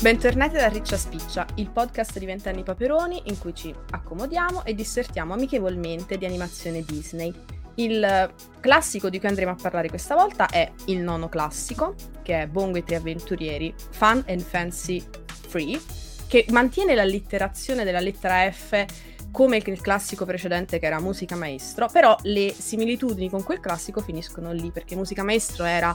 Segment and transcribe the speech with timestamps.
[0.00, 5.34] Bentornati da Riccia Spiccia, il podcast di Vent'anni Paperoni in cui ci accomodiamo e dissertiamo
[5.34, 7.30] amichevolmente di animazione Disney.
[7.74, 12.46] Il classico di cui andremo a parlare questa volta è il nono classico, che è
[12.46, 15.78] Bongo e tre avventurieri, Fun and Fancy Free,
[16.26, 18.86] che mantiene l'allitterazione della lettera F
[19.30, 24.50] come il classico precedente che era Musica Maestro, però le similitudini con quel classico finiscono
[24.52, 25.94] lì, perché Musica Maestro era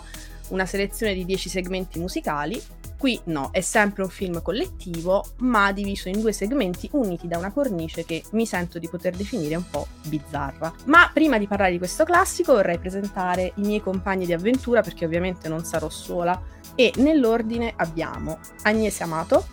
[0.50, 2.62] una selezione di 10 segmenti musicali
[3.06, 7.52] Qui no, è sempre un film collettivo, ma diviso in due segmenti uniti da una
[7.52, 10.74] cornice che mi sento di poter definire un po' bizzarra.
[10.86, 15.06] Ma prima di parlare di questo classico vorrei presentare i miei compagni di avventura perché
[15.06, 16.42] ovviamente non sarò sola
[16.74, 19.46] e nell'ordine abbiamo Agnese Amato.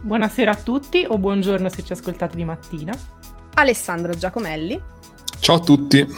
[0.00, 2.98] Buonasera a tutti o buongiorno se ci ascoltate di mattina.
[3.56, 4.80] Alessandro Giacomelli.
[5.40, 6.08] Ciao a tutti.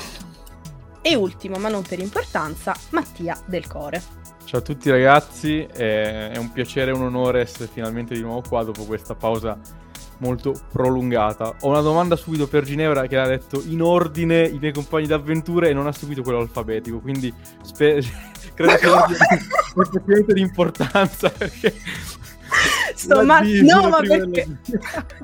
[1.03, 4.16] E ultimo, ma non per importanza, Mattia Del Core.
[4.47, 8.63] Ciao a tutti ragazzi, è un piacere e un onore essere finalmente di nuovo qua
[8.63, 9.59] dopo questa pausa
[10.19, 11.57] molto prolungata.
[11.63, 15.67] Ho una domanda subito per Ginevra che ha detto in ordine i miei compagni d'avventura
[15.67, 18.01] e non ha seguito quello alfabetico, quindi spe-
[18.55, 21.75] credo che sia effettivamente di importanza perché...
[22.95, 23.41] Sto ma...
[23.41, 24.47] No, ma perché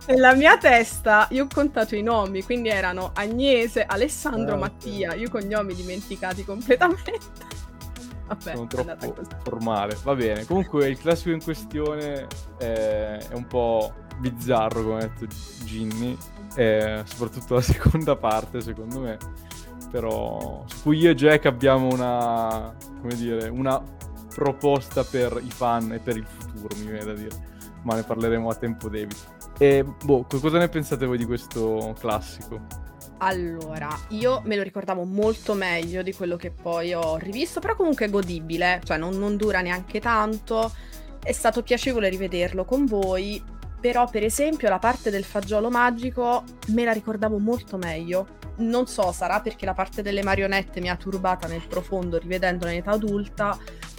[0.08, 5.30] nella mia testa io ho contato i nomi, quindi erano Agnese, Alessandro, ah, Mattia, io
[5.30, 7.61] cognomi dimenticati completamente.
[8.34, 9.96] Vabbè, sono troppo formale.
[10.02, 10.44] Va bene.
[10.44, 12.26] Comunque il classico in questione
[12.58, 15.26] è, è un po' bizzarro, come ha detto
[15.64, 16.16] Ginny.
[16.54, 19.18] Eh, soprattutto la seconda parte, secondo me.
[19.90, 23.82] Però su cui io e Jack abbiamo una, come dire, una
[24.34, 27.50] proposta per i fan e per il futuro, mi viene da dire.
[27.82, 29.40] Ma ne parleremo a tempo debito.
[29.58, 32.81] E boh, cosa ne pensate voi di questo classico?
[33.24, 38.06] Allora, io me lo ricordavo molto meglio di quello che poi ho rivisto, però comunque
[38.06, 40.72] è godibile, cioè non, non dura neanche tanto,
[41.22, 43.40] è stato piacevole rivederlo con voi,
[43.80, 48.40] però per esempio la parte del fagiolo magico me la ricordavo molto meglio.
[48.56, 52.78] Non so, sarà perché la parte delle marionette mi ha turbata nel profondo rivedendola in
[52.78, 53.56] età adulta.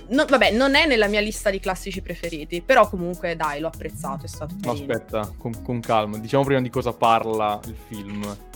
[0.09, 4.25] No, vabbè, non è nella mia lista di classici preferiti, però comunque dai, l'ho apprezzato,
[4.25, 4.85] è stato carino.
[4.85, 8.51] No, aspetta, con, con calma, diciamo prima di cosa parla il film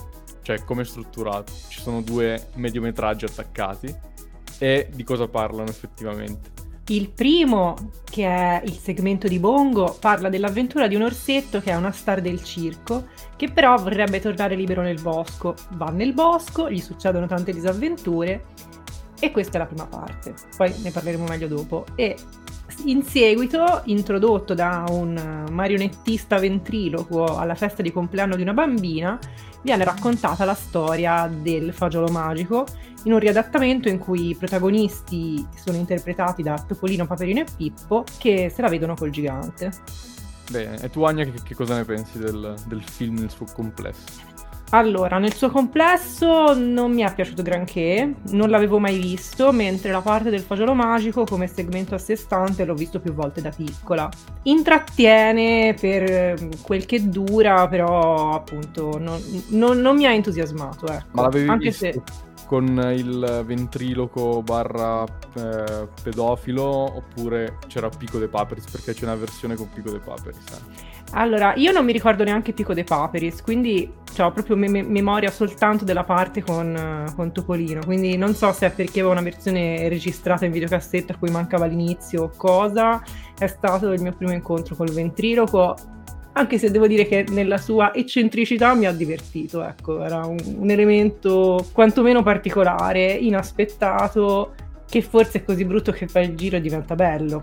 [0.47, 1.51] cioè come è strutturato.
[1.67, 3.93] Ci sono due mediometraggi attaccati
[4.59, 6.51] e di cosa parlano effettivamente.
[6.87, 7.75] Il primo,
[8.09, 12.21] che è il segmento di Bongo, parla dell'avventura di un orsetto che è una star
[12.21, 15.53] del circo, che però vorrebbe tornare libero nel bosco.
[15.71, 18.45] Va nel bosco, gli succedono tante disavventure
[19.19, 20.33] e questa è la prima parte.
[20.55, 21.83] Poi ne parleremo meglio dopo.
[21.95, 22.15] E
[22.85, 29.19] in seguito, introdotto da un marionettista ventriloquo alla festa di compleanno di una bambina,
[29.61, 32.65] viene raccontata la storia del fagiolo magico
[33.03, 38.51] in un riadattamento in cui i protagonisti sono interpretati da Topolino, Paperino e Pippo che
[38.53, 39.71] se la vedono col gigante.
[40.49, 44.36] Bene, e tu Anya che, che cosa ne pensi del, del film nel suo complesso?
[44.71, 50.01] Allora, nel suo complesso non mi è piaciuto granché, non l'avevo mai visto, mentre la
[50.01, 54.09] parte del fagiolo magico come segmento a sé stante l'ho visto più volte da piccola.
[54.43, 60.87] Intrattiene per ehm, quel che dura, però appunto non, non, non mi ha entusiasmato.
[60.87, 61.07] Ecco.
[61.11, 62.01] Ma l'avevi Anche visto se...
[62.45, 68.69] con il ventriloco barra eh, pedofilo oppure c'era Pico de Paperis?
[68.69, 70.43] Perché c'è una versione con Pico de Paperis.
[70.51, 70.86] Eh.
[71.11, 75.85] Allora, io non mi ricordo neanche Pico de Paperis, quindi ho proprio me- memoria soltanto
[75.85, 80.45] della parte con, con, Topolino, quindi non so se è perché avevo una versione registrata
[80.45, 83.01] in videocassetta a cui mancava l'inizio o cosa,
[83.37, 85.75] è stato il mio primo incontro col ventriloquo,
[86.33, 90.69] anche se devo dire che nella sua eccentricità mi ha divertito, ecco, era un, un
[90.69, 94.53] elemento quantomeno particolare, inaspettato,
[94.87, 97.41] che forse è così brutto che fa il giro e diventa bello.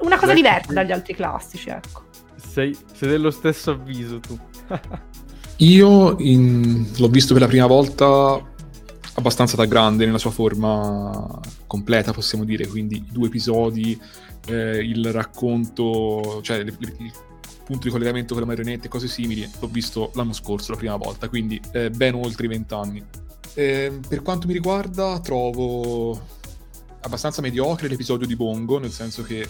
[0.00, 2.10] Una cosa diversa dagli altri classici, ecco.
[2.52, 4.38] Sei, sei dello stesso avviso tu.
[5.64, 6.86] Io in...
[6.98, 8.46] l'ho visto per la prima volta
[9.14, 13.98] abbastanza da grande nella sua forma completa, possiamo dire, quindi due episodi,
[14.48, 17.12] eh, il racconto, cioè il, il,
[17.64, 20.96] punto di collegamento con le marionette e cose simili, l'ho visto l'anno scorso, la prima
[20.96, 23.02] volta, quindi eh, ben oltre i vent'anni.
[23.54, 26.20] Eh, per quanto mi riguarda, trovo
[27.00, 29.48] abbastanza mediocre l'episodio di Bongo, nel senso che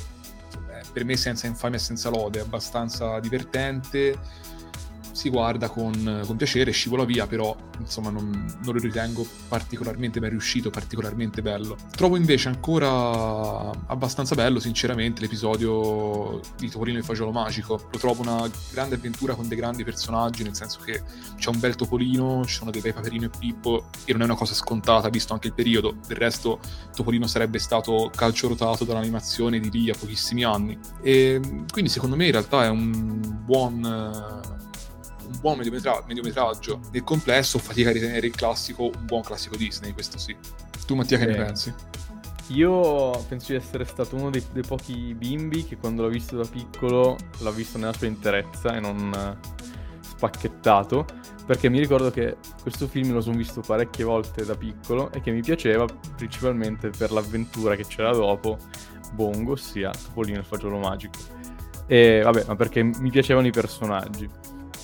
[0.92, 4.18] per me senza infamia e senza lode, abbastanza divertente,
[5.12, 10.30] si guarda con, con piacere, scivola via, però insomma non, non, lo ritengo particolarmente ben
[10.30, 11.76] riuscito, particolarmente bello.
[11.94, 17.88] Trovo invece ancora abbastanza bello, sinceramente, l'episodio di Topolino e Fagiolo Magico.
[17.90, 21.02] Lo trovo una grande avventura con dei grandi personaggi, nel senso che
[21.36, 24.34] c'è un bel Topolino, ci sono dei bei Paperino e Pippo, e non è una
[24.34, 25.96] cosa scontata, visto anche il periodo.
[26.06, 26.58] Del resto
[26.94, 30.78] Topolino sarebbe stato calcio rotato dall'animazione di lì a pochissimi anni.
[31.02, 34.40] E quindi secondo me in realtà è un buon
[35.32, 36.80] un buon mediometra- mediometraggio.
[36.92, 40.36] Nel complesso fatica a ritenere il classico un buon classico Disney, questo sì.
[40.86, 41.26] Tu Mattia che eh.
[41.26, 41.74] ne pensi?
[42.48, 46.44] Io penso di essere stato uno dei, dei, pochi bimbi che quando l'ho visto da
[46.44, 49.38] piccolo l'ha visto nella sua interezza e non
[50.00, 51.06] spacchettato,
[51.46, 55.30] perché mi ricordo che questo film lo sono visto parecchie volte da piccolo e che
[55.30, 55.86] mi piaceva
[56.16, 58.58] principalmente per l'avventura che c'era dopo
[59.12, 61.18] Bongo, ossia Topolino il fagiolo magico.
[61.86, 64.28] E vabbè, ma perché mi piacevano i personaggi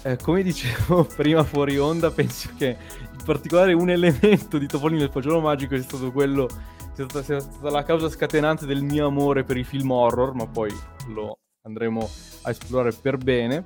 [0.02, 2.76] eh, come dicevo prima fuori onda, penso che
[3.12, 6.49] in particolare un elemento di Topolino del Fagiolo Magico sia stato quello,
[6.94, 10.46] sia stata, sia stata la causa scatenante del mio amore per i film horror, ma
[10.46, 10.73] poi
[11.08, 12.08] lo andremo
[12.43, 13.62] a esplorare per bene.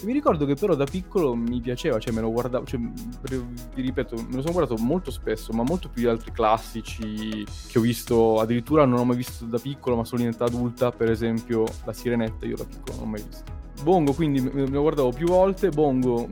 [0.00, 3.82] E mi ricordo che però da piccolo mi piaceva, cioè me lo guardavo, cioè, vi
[3.82, 7.80] ripeto, me lo sono guardato molto spesso, ma molto più di altri classici che ho
[7.80, 11.64] visto, addirittura non ho mai visto da piccolo, ma solo in età adulta, per esempio
[11.84, 13.62] La Sirenetta, io da piccolo non ho mai visto.
[13.82, 16.28] Bongo quindi me lo guardavo più volte, Bongo,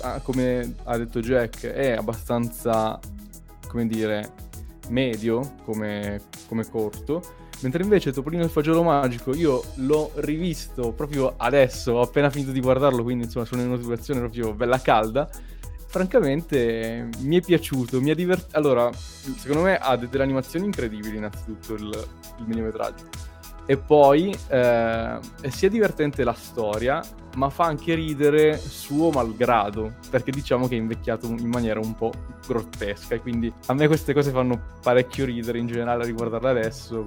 [0.00, 2.98] ah, come ha detto Jack, è abbastanza,
[3.68, 4.32] come dire,
[4.88, 7.22] medio come, come corto,
[7.60, 12.60] mentre invece Topolino il Fagiolo Magico io l'ho rivisto proprio adesso, ho appena finito di
[12.60, 15.28] guardarlo, quindi insomma sono in una situazione proprio bella calda,
[15.86, 18.56] francamente mi è piaciuto, mi ha divertito.
[18.56, 22.08] Allora, secondo me ha delle animazioni incredibili innanzitutto il,
[22.38, 23.30] il minimetraggio
[23.70, 25.18] e poi eh,
[25.48, 27.00] sia divertente la storia,
[27.36, 32.10] ma fa anche ridere suo malgrado, perché diciamo che è invecchiato in maniera un po'
[32.44, 33.14] grottesca.
[33.14, 37.04] E quindi a me queste cose fanno parecchio ridere in generale a riguardarle adesso.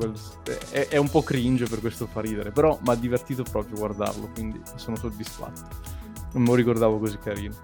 [0.71, 4.29] È, è un po' cringe per questo fa ridere, però mi ha divertito proprio guardarlo,
[4.33, 5.67] quindi sono soddisfatto.
[6.31, 7.55] Non me lo ricordavo così carino.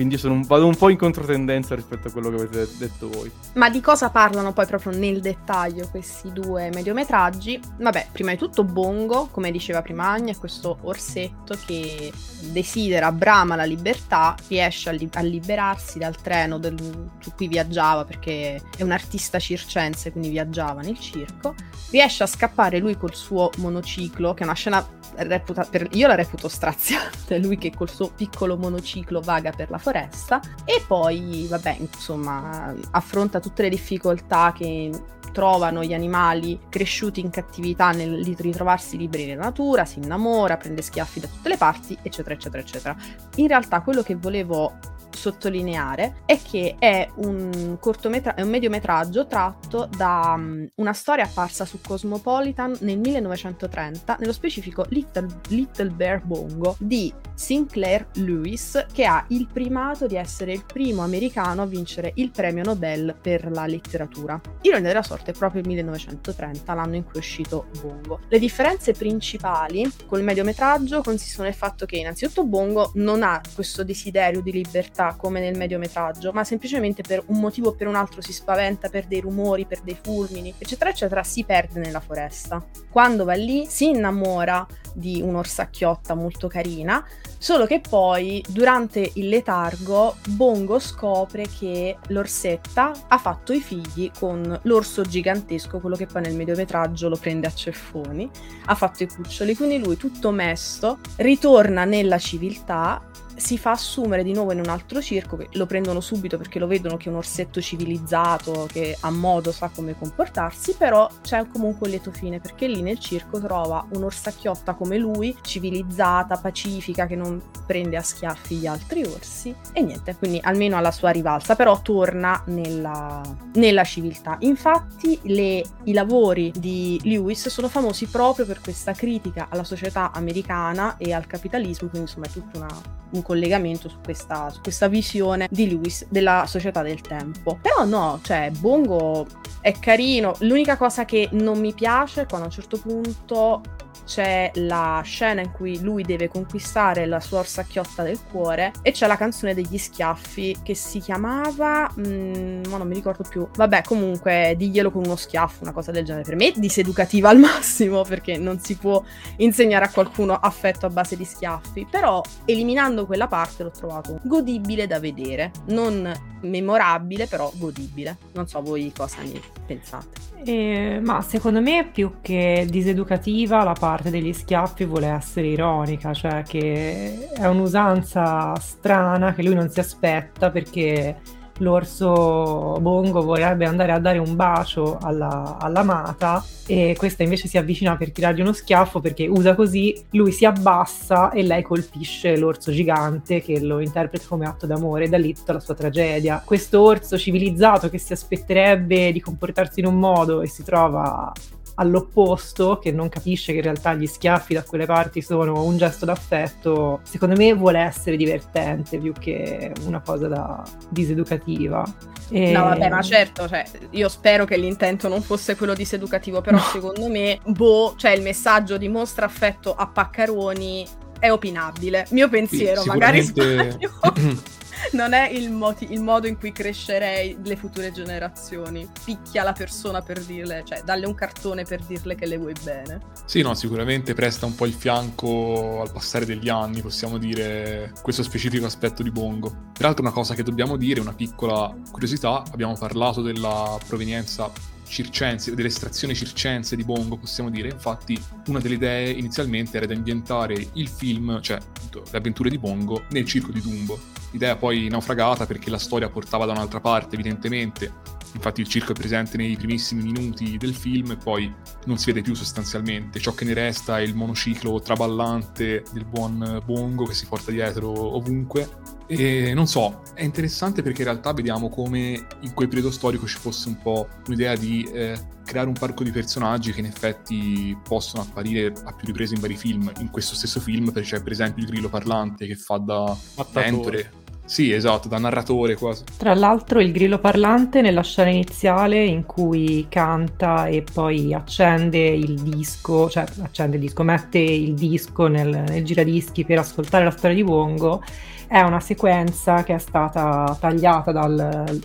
[0.00, 3.30] Quindi un, vado un po' in controtendenza rispetto a quello che avete detto voi.
[3.56, 7.60] Ma di cosa parlano poi proprio nel dettaglio questi due mediometraggi?
[7.76, 12.10] Vabbè, prima di tutto Bongo, come diceva prima Agna, è questo orsetto che
[12.50, 18.06] desidera, brama la libertà, riesce a, li- a liberarsi dal treno del, su cui viaggiava
[18.06, 21.54] perché è un artista circense, quindi viaggiava nel circo,
[21.90, 24.82] riesce a scappare lui col suo monociclo, che è una scena
[25.16, 29.76] reputa- per, io la reputo straziante, lui che col suo piccolo monociclo vaga per la
[29.76, 34.90] foresta e poi, vabbè, insomma, affronta tutte le difficoltà che
[35.32, 41.20] trovano gli animali cresciuti in cattività nel ritrovarsi liberi nella natura, si innamora, prende schiaffi
[41.20, 42.96] da tutte le parti, eccetera, eccetera, eccetera.
[43.36, 44.78] In realtà quello che volevo
[45.10, 51.64] sottolineare è che è un, cortometra- è un mediometraggio tratto da um, una storia apparsa
[51.64, 59.24] su Cosmopolitan nel 1930, nello specifico Little, Little Bear Bongo di Sinclair Lewis, che ha
[59.28, 64.40] il primato di essere il primo americano a vincere il premio Nobel per la letteratura.
[64.62, 68.20] Ironia della sorte è proprio il 1930, l'anno in cui è uscito Bongo.
[68.28, 74.40] Le differenze principali col mediometraggio consistono nel fatto che innanzitutto Bongo non ha questo desiderio
[74.40, 78.32] di libertà come nel mediometraggio, ma semplicemente per un motivo o per un altro si
[78.32, 82.64] spaventa per dei rumori, per dei fulmini, eccetera, eccetera, si perde nella foresta.
[82.90, 87.04] Quando va lì si innamora di un'orsacchiotta molto carina,
[87.38, 94.58] solo che poi durante il letargo Bongo scopre che l'orsetta ha fatto i figli con
[94.64, 98.28] l'orso gigantesco, quello che poi nel mediometraggio lo prende a ceffoni,
[98.66, 103.02] ha fatto i cuccioli, quindi lui tutto mesto ritorna nella civiltà
[103.40, 106.66] si fa assumere di nuovo in un altro circo, che lo prendono subito perché lo
[106.66, 111.86] vedono che è un orsetto civilizzato, che a modo sa come comportarsi, però c'è comunque
[111.86, 117.40] un lieto fine perché lì nel circo trova un'orsacchiotta come lui, civilizzata, pacifica, che non
[117.66, 122.42] prende a schiaffi gli altri orsi e niente, quindi almeno alla sua rivalsa, però torna
[122.46, 123.22] nella,
[123.54, 124.36] nella civiltà.
[124.40, 130.96] Infatti le, i lavori di Lewis sono famosi proprio per questa critica alla società americana
[130.98, 135.46] e al capitalismo, quindi insomma è tutta una un collegamento su questa, su questa visione
[135.48, 137.60] di Lewis della società del tempo.
[137.62, 139.24] Però no, cioè Bongo
[139.60, 143.62] è carino, l'unica cosa che non mi piace è quando a un certo punto
[144.04, 149.06] c'è la scena in cui lui deve conquistare la sua orsacchiotta del cuore e c'è
[149.06, 151.90] la canzone degli schiaffi che si chiamava...
[151.98, 153.48] Mm, ma non mi ricordo più.
[153.54, 156.24] Vabbè, comunque, diglielo con uno schiaffo, una cosa del genere.
[156.24, 159.02] Per me diseducativa al massimo perché non si può
[159.36, 161.86] insegnare a qualcuno affetto a base di schiaffi.
[161.90, 165.50] Però eliminando quella parte l'ho trovato godibile da vedere.
[165.66, 168.16] Non memorabile, però godibile.
[168.32, 170.28] Non so voi cosa ne pensate.
[170.44, 176.42] Eh, ma secondo me più che diseducativa la parte degli schiaffi vuole essere ironica, cioè
[176.46, 181.16] che è un'usanza strana che lui non si aspetta perché
[181.60, 187.96] l'orso Bongo vorrebbe andare a dare un bacio alla, all'amata e questa invece si avvicina
[187.96, 193.40] per tirargli uno schiaffo perché usa così, lui si abbassa e lei colpisce l'orso gigante
[193.40, 196.42] che lo interpreta come atto d'amore e da lì tutta la sua tragedia.
[196.44, 201.32] Questo orso civilizzato che si aspetterebbe di comportarsi in un modo e si trova
[201.74, 206.04] all'opposto, che non capisce che in realtà gli schiaffi da quelle parti sono un gesto
[206.04, 211.84] d'affetto, secondo me vuole essere divertente più che una cosa da diseducativa.
[212.30, 212.52] E...
[212.52, 216.62] No, vabbè, ma certo, cioè, io spero che l'intento non fosse quello diseducativo, però no.
[216.62, 220.86] secondo me, boh, cioè il messaggio dimostra affetto a paccaroni
[221.18, 222.06] è opinabile.
[222.10, 223.90] Mio pensiero, sì, magari sbaglio.
[224.92, 228.88] non è il, moti- il, modo in cui crescerei le future generazioni.
[229.04, 233.00] Picchia la persona per dirle, cioè dalle un cartone per dirle che le vuoi bene.
[233.24, 238.22] Sì, no, sicuramente presta un po' il fianco al passare degli anni, possiamo dire, questo
[238.22, 239.68] specifico aspetto di Bongo.
[239.72, 244.50] Peraltro una cosa che dobbiamo dire, una piccola curiosità, abbiamo parlato della provenienza
[244.90, 247.68] circense, dell'estrazione circense di Bongo, possiamo dire.
[247.68, 251.58] Infatti, una delle idee inizialmente era di ambientare il film, cioè
[251.92, 253.98] le avventure di Bongo, nel circo di Dumbo.
[254.32, 258.18] L'idea poi naufragata perché la storia portava da un'altra parte, evidentemente.
[258.32, 261.52] Infatti il circo è presente nei primissimi minuti del film e poi
[261.86, 263.18] non si vede più sostanzialmente.
[263.18, 267.90] Ciò che ne resta è il monociclo traballante del buon Bongo che si porta dietro
[267.90, 273.26] ovunque e non so, è interessante perché in realtà vediamo come in quel periodo storico
[273.26, 277.76] ci fosse un po' un'idea di eh, creare un parco di personaggi che in effetti
[277.82, 279.90] possono apparire a più riprese in vari film.
[279.98, 283.16] In questo stesso film c'è per esempio il grillo parlante che fa da
[283.52, 284.12] mentore.
[284.50, 286.02] Sì, esatto, da narratore quasi.
[286.16, 292.34] Tra l'altro il grillo parlante nella scena iniziale in cui canta e poi accende il
[292.40, 297.36] disco, cioè accende il disco, mette il disco nel, nel giradischi per ascoltare la storia
[297.36, 298.02] di Bongo
[298.48, 301.80] è una sequenza che è stata tagliata dal,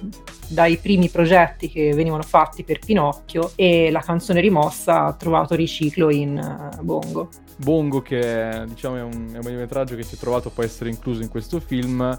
[0.48, 6.10] dai primi progetti che venivano fatti per Pinocchio e la canzone rimossa ha trovato riciclo
[6.10, 7.29] in uh, Bongo.
[7.57, 11.22] Bongo che diciamo, è un, è un che si è trovato poi a essere incluso
[11.22, 12.17] in questo film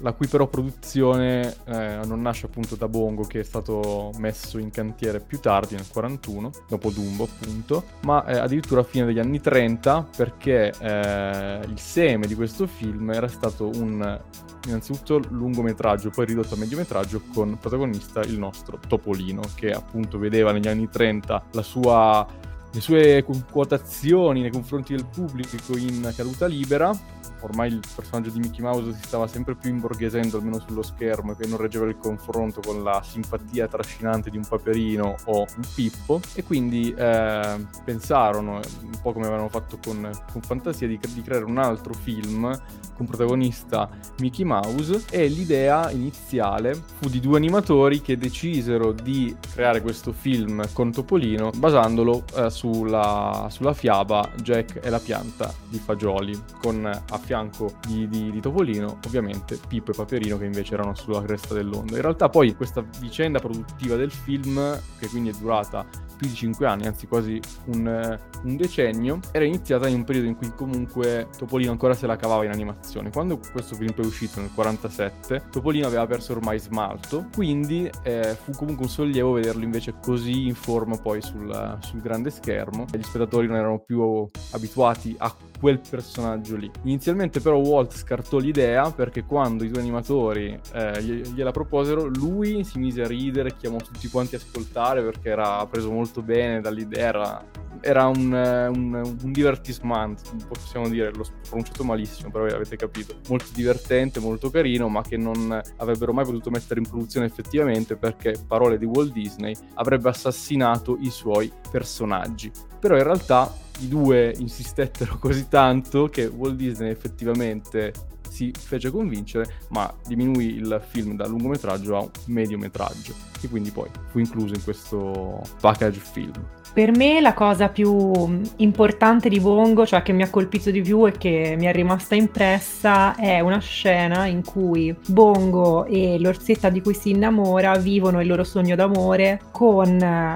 [0.00, 4.70] la cui però produzione eh, non nasce appunto da Bongo che è stato messo in
[4.70, 9.40] cantiere più tardi nel 41, dopo Dumbo appunto, ma eh, addirittura a fine degli anni
[9.40, 14.20] 30 perché eh, il seme di questo film era stato un
[14.66, 20.68] innanzitutto lungometraggio, poi ridotto a mediometraggio con protagonista il nostro Topolino che appunto vedeva negli
[20.68, 22.26] anni 30 la sua
[22.72, 26.94] le sue quotazioni nei confronti del pubblico in caduta libera
[27.40, 31.36] ormai il personaggio di Mickey Mouse si stava sempre più imborghesendo almeno sullo schermo e
[31.36, 36.20] che non reggeva il confronto con la simpatia trascinante di un Paperino o un Pippo.
[36.34, 41.44] E quindi eh, pensarono, un po' come avevano fatto con, con Fantasia, di, di, creare
[41.44, 42.58] un altro film
[42.96, 43.88] con protagonista
[44.18, 45.04] Mickey Mouse.
[45.10, 51.50] E l'idea iniziale fu di due animatori che decisero di creare questo film con Topolino
[51.56, 58.08] basandolo eh, sulla, sulla fiaba Jack e la pianta di fagioli con a fianco di,
[58.08, 61.96] di, di, Topolino, ovviamente Pippo e Paperino che invece erano sulla cresta dell'onda.
[61.96, 65.84] In realtà poi questa vicenda produttiva del film, che quindi è durata
[66.16, 70.36] più di 5 anni, anzi quasi un, un, decennio, era iniziata in un periodo in
[70.36, 73.10] cui comunque Topolino ancora se la cavava in animazione.
[73.10, 78.52] Quando questo film è uscito nel 47, Topolino aveva perso ormai smalto, quindi eh, fu
[78.52, 82.86] comunque un sollievo vederlo invece così in forma poi sul, sul grande schermo.
[82.90, 86.70] Gli spettatori non erano più abituati a quel personaggio lì.
[86.82, 92.78] Inizialmente però Walt scartò l'idea perché quando i due animatori eh, gliela proposero, lui si
[92.78, 97.44] mise a ridere, chiamò tutti quanti a ascoltare perché era preso molto bene dall'idea, era,
[97.80, 103.14] era un, un, un divertissement, possiamo dire, l'ho pronunciato malissimo, però avete capito.
[103.28, 108.34] Molto divertente, molto carino, ma che non avrebbero mai potuto mettere in produzione effettivamente perché,
[108.46, 112.50] parole di Walt Disney, avrebbe assassinato i suoi personaggi.
[112.78, 117.92] Però in realtà i due insistettero così tanto che Walt Disney effettivamente
[118.28, 123.88] si fece convincere, ma diminuì il film da lungometraggio a un mediometraggio, e quindi poi
[124.08, 126.46] fu incluso in questo package film.
[126.76, 131.06] Per me la cosa più importante di Bongo, cioè che mi ha colpito di più
[131.06, 136.82] e che mi è rimasta impressa, è una scena in cui Bongo e l'orsetta di
[136.82, 139.88] cui si innamora vivono il loro sogno d'amore con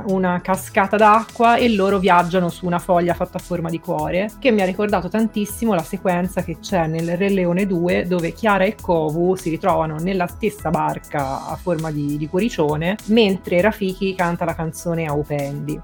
[0.07, 4.51] una cascata d'acqua e loro viaggiano su una foglia fatta a forma di cuore, che
[4.51, 8.77] mi ha ricordato tantissimo la sequenza che c'è nel Re Leone 2 dove Chiara e
[8.81, 14.55] Kovu si ritrovano nella stessa barca a forma di, di cuoricione mentre Rafiki canta la
[14.55, 15.79] canzone Aupendi.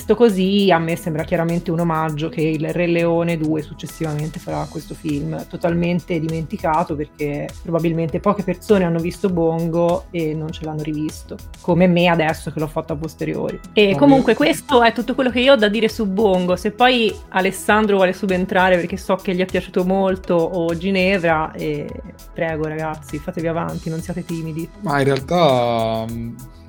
[0.00, 4.66] Visto così, a me sembra chiaramente un omaggio che il Re Leone 2 successivamente farà
[4.70, 10.82] questo film, totalmente dimenticato perché probabilmente poche persone hanno visto Bongo e non ce l'hanno
[10.82, 13.60] rivisto, come me adesso che l'ho fatto a posteriori.
[13.74, 17.14] E comunque questo è tutto quello che io ho da dire su Bongo, se poi
[17.28, 21.86] Alessandro vuole subentrare perché so che gli è piaciuto molto o Ginevra, e
[22.32, 24.66] prego ragazzi, fatevi avanti, non siate timidi.
[24.80, 26.06] Ma in realtà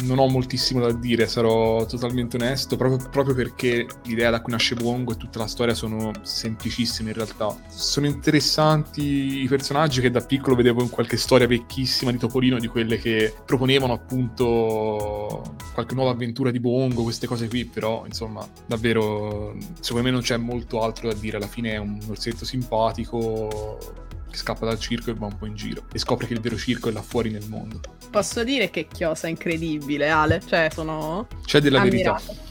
[0.03, 4.75] non ho moltissimo da dire, sarò totalmente onesto, proprio, proprio, perché l'idea da cui nasce
[4.75, 7.55] Bongo e tutta la storia sono semplicissime in realtà.
[7.69, 12.67] Sono interessanti i personaggi che da piccolo vedevo in qualche storia vecchissima di Topolino, di
[12.67, 19.55] quelle che proponevano appunto qualche nuova avventura di Bongo, queste cose qui, però insomma davvero
[19.79, 23.77] secondo me non c'è molto altro da dire, alla fine è un orsetto simpatico
[24.29, 26.57] che scappa dal circo e va un po' in giro e scopre che il vero
[26.57, 27.79] circo è là fuori nel mondo.
[28.09, 32.21] Posso dire che chiosa incredibile, Ale, cioè sono C'è della ammirata.
[32.25, 32.50] verità.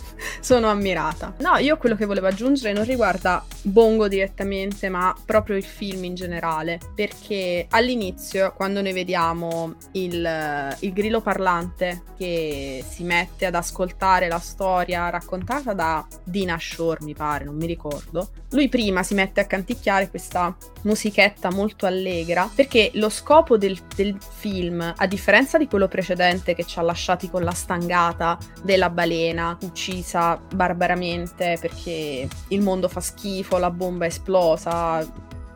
[0.39, 1.33] sono ammirata.
[1.39, 6.15] No, io quello che volevo aggiungere non riguarda Bongo direttamente, ma proprio il film in
[6.15, 14.27] generale, perché all'inizio, quando noi vediamo il, il grillo parlante che si mette ad ascoltare
[14.27, 19.41] la storia raccontata da Dina Shore, mi pare, non mi ricordo, lui prima si mette
[19.41, 25.67] a canticchiare questa musichetta molto allegra, perché lo scopo del, del film, a differenza di
[25.67, 30.10] quello precedente che ci ha lasciati con la stangata della balena uccisa
[30.53, 35.05] barbaramente perché il mondo fa schifo, la bomba è esplosa,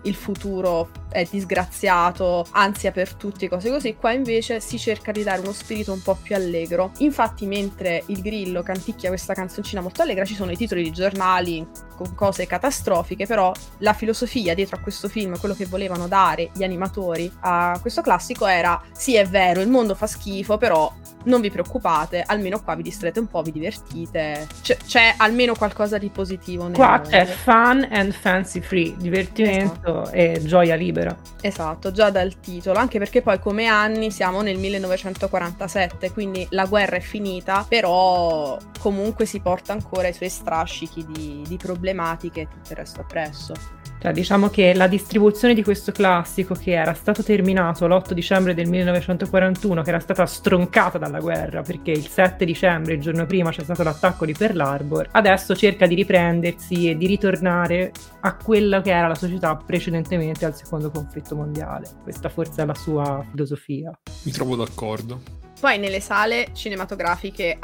[0.04, 3.96] il futuro è disgraziato, ansia per tutti, cose così.
[3.96, 6.92] Qua invece si cerca di dare uno spirito un po' più allegro.
[6.98, 11.66] Infatti, mentre il grillo canticchia questa canzoncina molto allegra, ci sono i titoli di giornali
[11.96, 16.64] con cose catastrofiche, però la filosofia dietro a questo film, quello che volevano dare gli
[16.64, 20.92] animatori a questo classico era: sì, è vero, il mondo fa schifo, però
[21.26, 24.48] non vi preoccupate, almeno qua vi distrete un po', vi divertite.
[24.62, 26.66] C- c'è almeno qualcosa di positivo.
[26.66, 30.12] Nel qua c'è fun and fancy free, divertimento esatto.
[30.12, 31.18] e gioia libera libera.
[31.42, 36.96] Esatto, già dal titolo, anche perché poi come anni siamo nel 1947, quindi la guerra
[36.96, 42.72] è finita, però comunque si porta ancora i suoi strascichi di, di problematiche e tutto
[42.72, 43.54] il resto appresso.
[44.06, 48.70] Cioè, diciamo che la distribuzione di questo classico, che era stato terminato l'8 dicembre del
[48.70, 53.64] 1941, che era stata stroncata dalla guerra, perché il 7 dicembre, il giorno prima, c'è
[53.64, 58.92] stato l'attacco di Pearl Harbor, adesso cerca di riprendersi e di ritornare a quella che
[58.92, 61.90] era la società precedentemente al secondo conflitto mondiale.
[62.04, 63.90] Questa forse è la sua filosofia.
[64.22, 65.45] Mi trovo d'accordo.
[65.60, 67.58] Poi nelle sale cinematografiche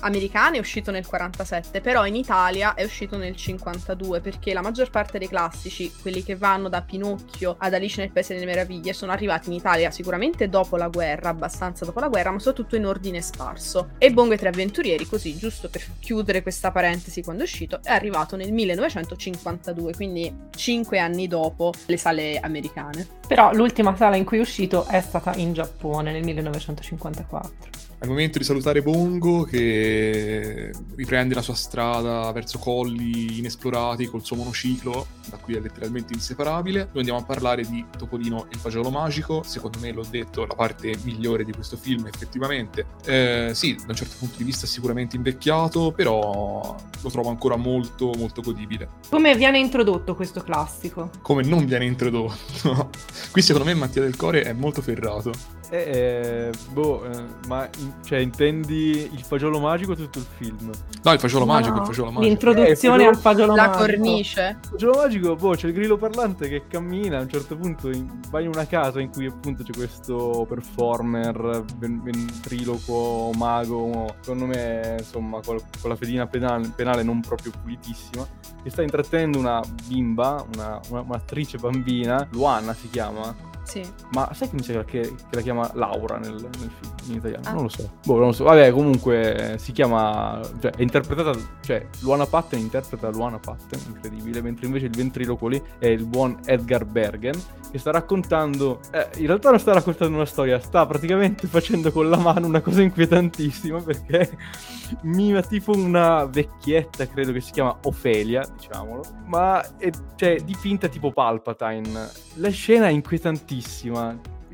[0.00, 4.90] americane è uscito nel 47, però in Italia è uscito nel 52 perché la maggior
[4.90, 9.12] parte dei classici, quelli che vanno da Pinocchio ad Alice nel Paese delle Meraviglie, sono
[9.12, 13.20] arrivati in Italia sicuramente dopo la guerra, abbastanza dopo la guerra, ma soprattutto in ordine
[13.20, 13.90] sparso.
[13.98, 17.90] E Bongo e tre avventurieri, così giusto per chiudere questa parentesi quando è uscito, è
[17.90, 23.20] arrivato nel 1952, quindi 5 anni dopo le sale americane.
[23.34, 27.91] Però l'ultima sala in cui è uscito è stata in Giappone nel 1954.
[28.02, 34.24] È il momento di salutare Bongo che riprende la sua strada verso colli inesplorati col
[34.24, 36.88] suo monociclo, da cui è letteralmente inseparabile.
[36.90, 40.54] Noi andiamo a parlare di Topolino e il fagiolo magico, secondo me l'ho detto, la
[40.56, 42.86] parte migliore di questo film effettivamente.
[43.04, 47.54] Eh, sì, da un certo punto di vista è sicuramente invecchiato, però lo trovo ancora
[47.54, 48.88] molto molto godibile.
[49.10, 51.08] Come viene introdotto questo classico?
[51.22, 52.90] Come non viene introdotto?
[53.30, 55.60] Qui secondo me Mattia del Core è molto ferrato.
[55.72, 60.70] Eh, eh, boh, eh, ma in, cioè, intendi il fagiolo magico o tutto il film?
[61.02, 62.28] No, il fagiolo no, magico, il fagiolo magico.
[62.28, 63.80] L'introduzione eh, al fagiolo la magico.
[63.80, 64.58] La cornice.
[64.60, 68.20] Il fagiolo magico, boh, c'è il grillo parlante che cammina, a un certo punto in,
[68.28, 74.96] va in una casa in cui appunto c'è questo performer ven- ventriloquo, mago, secondo me,
[74.98, 78.26] insomma, col, con la fedina penale, penale, non proprio pulitissima,
[78.62, 83.82] che sta intrattenendo una bimba, una, una, un'attrice bambina, Luana si chiama, sì.
[84.12, 86.92] Ma sai che mi sembra che, che la chiama Laura nel, nel film?
[87.06, 87.52] in italiano, Ah.
[87.52, 87.90] non lo so.
[88.04, 88.44] Boh, non lo so.
[88.44, 94.40] Vabbè, comunque eh, si chiama, cioè è interpretata, cioè Luana Patten interpreta Luana Patten, incredibile,
[94.40, 97.34] mentre invece il ventriloquo lì è il buon Edgar Bergen
[97.72, 102.10] che sta raccontando, eh, in realtà non sta raccontando una storia, sta praticamente facendo con
[102.10, 104.36] la mano una cosa inquietantissima perché
[105.04, 111.12] mima tipo una vecchietta, credo che si chiama Ofelia, diciamolo, ma è cioè, dipinta tipo
[111.12, 112.10] Palpatine.
[112.34, 113.51] La scena è inquietantissima.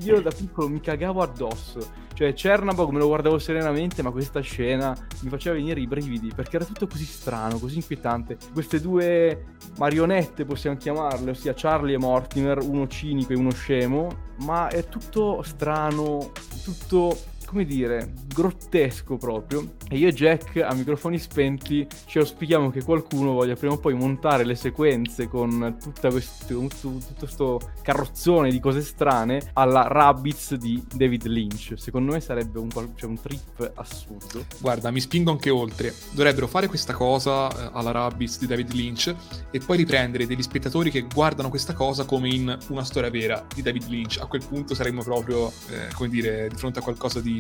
[0.01, 2.07] Io da piccolo mi cagavo addosso.
[2.15, 6.57] Cioè, Cernabog me lo guardavo serenamente, ma questa scena mi faceva venire i brividi perché
[6.57, 8.37] era tutto così strano, così inquietante.
[8.53, 14.09] Queste due marionette, possiamo chiamarle, ossia Charlie e Mortimer, uno cinico e uno scemo,
[14.39, 16.33] ma è tutto strano,
[16.65, 17.17] tutto
[17.49, 19.77] come dire, grottesco proprio.
[19.89, 23.95] E io e Jack, a microfoni spenti, ci auspichiamo che qualcuno voglia prima o poi
[23.95, 30.83] montare le sequenze con questo, tutto, tutto sto carrozzone di cose strane alla Rabbids di
[30.95, 31.73] David Lynch.
[31.77, 34.45] Secondo me sarebbe un, cioè un trip assurdo.
[34.59, 35.95] Guarda, mi spingo anche oltre.
[36.11, 39.15] Dovrebbero fare questa cosa eh, alla Rabbids di David Lynch
[39.51, 43.63] e poi riprendere degli spettatori che guardano questa cosa come in una storia vera di
[43.63, 44.19] David Lynch.
[44.21, 47.37] A quel punto saremmo proprio, eh, come dire, di fronte a qualcosa di...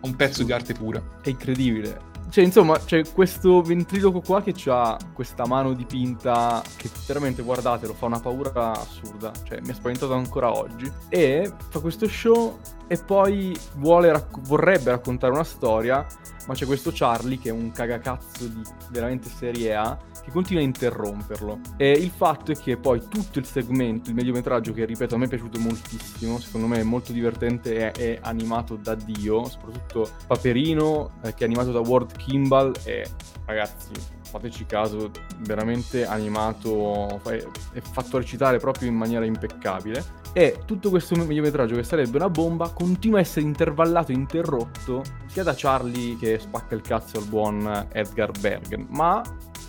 [0.00, 1.02] un pezzo di arte pura.
[1.22, 2.10] È incredibile.
[2.30, 8.06] Cioè, insomma, c'è questo ventriloquo qua che ha questa mano dipinta che veramente, guardatelo, fa
[8.06, 9.32] una paura assurda.
[9.42, 10.90] Cioè, mi ha spaventato ancora oggi.
[11.10, 16.06] E fa questo show e poi racc- vorrebbe raccontare una storia,
[16.46, 20.64] ma c'è questo Charlie che è un cagacazzo di veramente serie A che continua a
[20.64, 21.60] interromperlo.
[21.76, 25.26] E il fatto è che poi tutto il segmento, il mediometraggio che ripeto a me
[25.26, 31.12] è piaciuto moltissimo, secondo me è molto divertente e è animato da Dio, soprattutto Paperino
[31.22, 33.06] eh, che è animato da Ward Kimball e
[33.46, 37.46] ragazzi fateci caso, veramente animato e
[37.82, 40.20] fatto recitare proprio in maniera impeccabile.
[40.32, 45.52] E tutto questo mediometraggio che sarebbe una bomba continua a essere intervallato interrotto sia da
[45.54, 49.22] Charlie che spacca il cazzo al buon Edgar Bergen, ma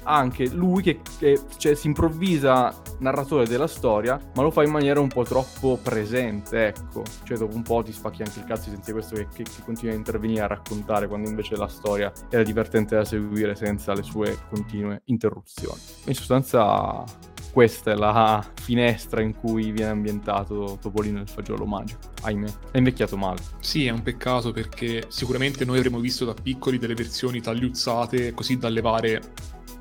[0.04, 5.00] anche lui che, che cioè, si improvvisa narratore della storia, ma lo fa in maniera
[5.00, 7.04] un po' troppo presente, ecco.
[7.24, 9.62] Cioè, dopo un po' ti spacchi anche il cazzo di sentire questo che, che, che
[9.64, 14.04] continua a intervenire a raccontare, quando invece la storia era divertente da seguire senza le
[14.04, 15.80] sue continue interruzioni.
[16.06, 17.04] In sostanza,
[17.52, 22.00] questa è la finestra in cui viene ambientato Topolino e il fagiolo magico.
[22.24, 23.42] Ahimè, è invecchiato male.
[23.60, 28.58] Sì, è un peccato perché sicuramente noi avremmo visto da piccoli delle versioni tagliuzzate così
[28.58, 29.22] da levare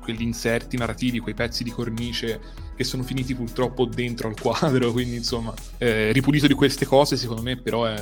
[0.03, 2.39] quegli inserti narrativi, quei pezzi di cornice
[2.75, 7.41] che sono finiti purtroppo dentro al quadro, quindi insomma, eh, ripulito di queste cose secondo
[7.41, 7.95] me però è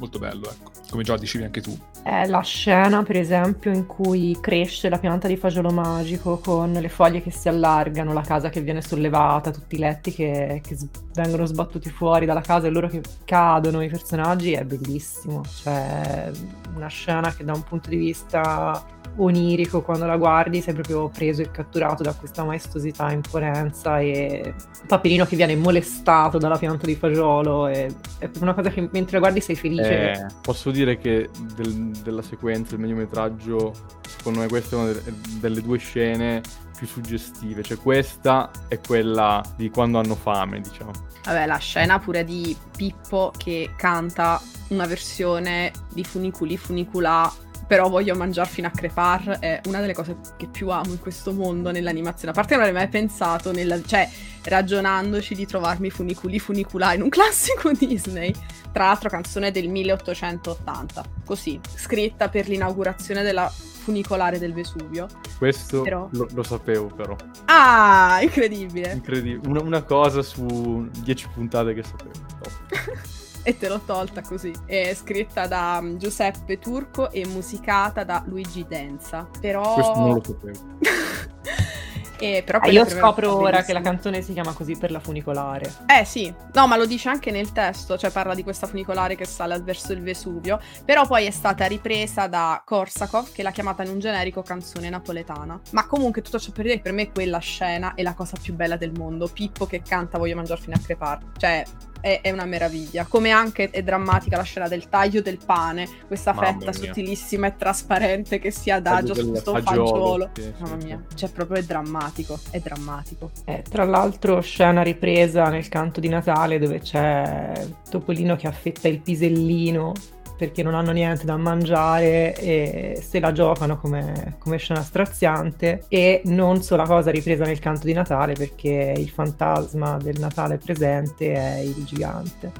[0.00, 1.78] molto bello, ecco, come già dicevi anche tu.
[2.02, 6.88] È la scena, per esempio, in cui cresce la pianta di fagiolo magico con le
[6.88, 10.76] foglie che si allargano, la casa che viene sollevata, tutti i letti che, che
[11.12, 15.42] vengono sbattuti fuori dalla casa e loro che cadono, i personaggi, è bellissimo.
[15.44, 16.30] Cioè,
[16.74, 18.82] una scena che da un punto di vista
[19.22, 24.54] onirico, quando la guardi, sei proprio preso e catturato da questa maestosità, imponenza e
[24.86, 27.68] Paperino che viene molestato dalla pianta di fagiolo.
[27.68, 27.86] E,
[28.18, 30.12] è proprio una cosa che mentre la guardi sei felice.
[30.12, 33.72] Eh, posso dire che del- della sequenza, del mediometraggio,
[34.06, 36.40] secondo me questa è una delle, delle due scene
[36.76, 37.62] più suggestive.
[37.62, 40.92] Cioè, questa è quella di quando hanno fame, diciamo.
[41.24, 47.30] Vabbè, la scena pure di Pippo che canta una versione di Funiculi Funiculà,
[47.70, 51.32] però voglio mangiare fino a crepar, è una delle cose che più amo in questo
[51.32, 52.32] mondo nell'animazione.
[52.32, 54.08] A parte non avrei mai pensato, nella- cioè,
[54.42, 58.34] ragionandoci di trovarmi Funiculi Funiculà in un classico Disney.
[58.72, 65.06] Tra l'altro canzone del 1880, così, scritta per l'inaugurazione della funicolare del Vesuvio.
[65.38, 67.14] Questo Però- lo, lo sapevo, però.
[67.44, 68.94] Ah, incredibile!
[68.94, 69.48] Incredibile.
[69.48, 72.10] Una, una cosa su 10 puntate che sapevo.
[72.42, 73.08] Top.
[73.42, 74.52] e te l'ho tolta così.
[74.66, 79.28] È scritta da um, Giuseppe Turco e musicata da Luigi Denza.
[79.40, 79.74] Però.
[79.74, 80.78] Questo non lo sapevo.
[82.20, 85.72] Eh, però Ah, io scopro ora che la canzone si chiama così per la funicolare.
[85.86, 89.24] Eh sì, no, ma lo dice anche nel testo, cioè parla di questa funicolare che
[89.24, 93.90] sale verso il Vesuvio, però poi è stata ripresa da Korsakov che l'ha chiamata in
[93.90, 95.58] un generico canzone napoletana.
[95.70, 98.54] Ma comunque tutto ciò per dire che per me quella scena è la cosa più
[98.54, 101.64] bella del mondo, Pippo che canta Voglio mangiare fino a crepare, cioè
[102.00, 103.04] è, è una meraviglia.
[103.06, 106.72] Come anche è drammatica la scena del taglio del pane, questa Mamma fetta mia.
[106.72, 110.30] sottilissima e trasparente che si adagio su questo fagiolo, fagiolo.
[110.34, 110.86] sì, Mamma sì.
[110.86, 113.30] mia, cioè proprio è drammatico, è drammatico.
[113.44, 117.52] Eh, tra l'altro scena ripresa nel canto di Natale dove c'è
[117.88, 119.92] Topolino che affetta il pisellino
[120.40, 126.22] perché non hanno niente da mangiare e se la giocano come, come scena straziante e
[126.24, 131.58] non sola cosa ripresa nel canto di Natale perché il fantasma del Natale presente è
[131.58, 132.52] il gigante.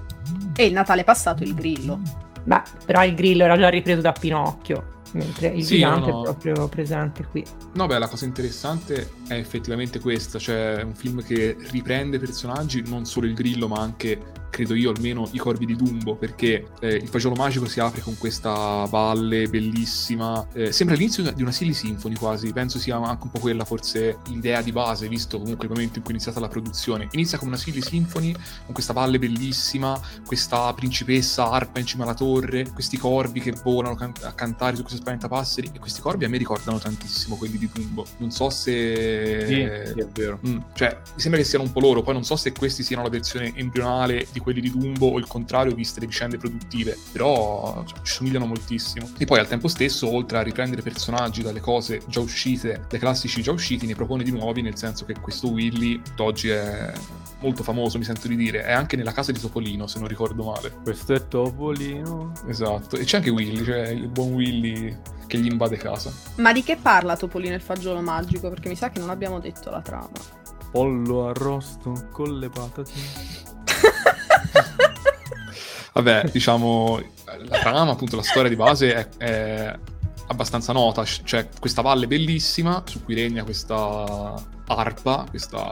[0.56, 2.00] E il Natale passato il grillo.
[2.44, 6.20] Beh, però il grillo era già ripreso da Pinocchio mentre il Sì, gigante no, no.
[6.20, 7.42] è proprio presente qui.
[7.72, 12.82] No, beh, la cosa interessante è effettivamente questa, cioè è un film che riprende personaggi,
[12.86, 16.94] non solo il grillo, ma anche, credo io, almeno i corvi di Dumbo, perché eh,
[16.94, 21.72] il fagiolo magico si apre con questa valle bellissima, eh, sembra l'inizio di una Silly
[21.72, 25.72] Symphony quasi, penso sia anche un po' quella forse l'idea di base, visto comunque il
[25.72, 27.08] momento in cui è iniziata la produzione.
[27.12, 28.32] Inizia come una Silly Symphony,
[28.64, 33.94] con questa valle bellissima, questa principessa arpa in cima alla torre, questi corvi che volano
[33.94, 37.68] can- a cantare su questo spaventapasseri, e questi corvi a me ricordano tantissimo quelli di
[37.72, 38.04] Dumbo.
[38.18, 39.44] Non so se...
[39.46, 40.40] Sì, sì, è vero.
[40.46, 43.02] Mm, cioè, mi sembra che siano un po' loro, poi non so se questi siano
[43.02, 47.84] la versione embrionale di quelli di Dumbo o il contrario, viste le vicende produttive, però
[47.86, 49.08] cioè, ci somigliano moltissimo.
[49.18, 53.42] E poi al tempo stesso, oltre a riprendere personaggi dalle cose già uscite, dai classici
[53.42, 56.92] già usciti, ne propone di nuovi, nel senso che questo Willy oggi è
[57.40, 60.44] molto famoso, mi sento di dire, è anche nella casa di Topolino, se non ricordo
[60.44, 60.72] male.
[60.82, 62.32] Questo è Topolino.
[62.46, 66.12] Esatto, e c'è anche Willy, cioè il buon Willy che gli invade casa.
[66.36, 68.48] Ma di che parla Topolino e il fagiolo magico?
[68.48, 70.10] Perché mi sa che non abbiamo detto la trama.
[70.70, 73.48] Pollo arrosto con le patatine.
[75.92, 77.00] Vabbè, diciamo,
[77.48, 79.78] la trama, appunto, la storia di base è, è
[80.28, 81.02] abbastanza nota.
[81.02, 84.34] C'è questa valle bellissima su cui regna questa
[84.70, 85.68] arpa, questa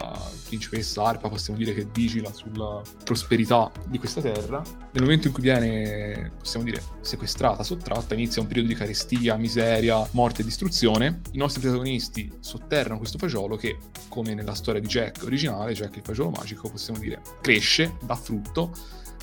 [0.47, 4.63] principessa arpa, possiamo dire che vigila sulla prosperità di questa terra.
[4.93, 10.07] Nel momento in cui viene, possiamo dire, sequestrata, sottratta, inizia un periodo di carestia, miseria,
[10.13, 11.21] morte e distruzione.
[11.33, 16.03] I nostri protagonisti sotterrano questo fagiolo che, come nella storia di Jack originale, Jack il
[16.05, 18.75] fagiolo magico, possiamo dire, cresce, dà frutto,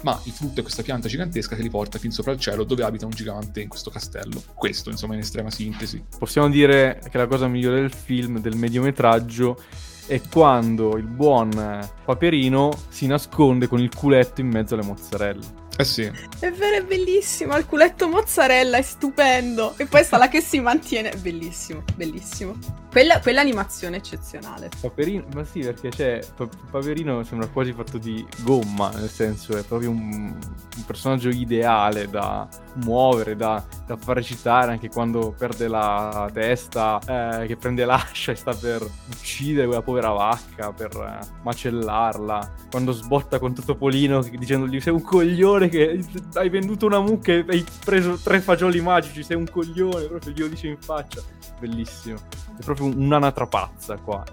[0.06, 2.84] ma il frutto è questa pianta gigantesca che li porta fin sopra il cielo dove
[2.84, 4.40] abita un gigante in questo castello.
[4.54, 6.06] Questo, insomma, in estrema sintesi.
[6.20, 9.60] Possiamo dire che la cosa migliore del film, del mediometraggio,
[10.06, 15.65] è quando il buon Paperino si nasconde con il culetto in mezzo alle mozzarelle.
[15.78, 17.58] Eh sì, È vero, è bellissimo.
[17.58, 19.74] Il culetto mozzarella è stupendo.
[19.78, 21.14] E poi sta là che si mantiene.
[21.18, 22.58] Bellissimo, bellissimo.
[22.90, 24.70] Quella, quell'animazione è eccezionale.
[24.80, 29.64] Paperino, ma sì, perché c'è Pa- Paperino sembra quasi fatto di gomma, nel senso è
[29.66, 36.30] proprio un, un personaggio ideale da muovere, da, da far recitare anche quando perde la
[36.32, 42.54] testa, eh, che prende l'ascia e sta per uccidere quella povera vacca, per eh, macellarla,
[42.72, 46.00] quando sbotta contro Topolino dicendogli sei un coglione che
[46.34, 50.48] hai venduto una mucca e hai preso tre fagioli magici, sei un coglione, proprio glielo
[50.48, 51.22] dice in faccia.
[51.60, 52.18] Bellissimo.
[52.58, 54.24] È proprio un'anatra pazza qua.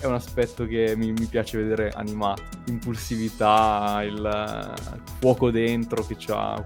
[0.00, 2.42] È un aspetto che mi, mi piace vedere animato.
[2.66, 6.64] L'impulsività, il, il fuoco dentro che ha